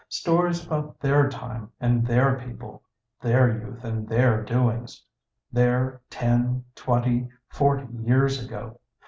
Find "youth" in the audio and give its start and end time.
3.61-3.83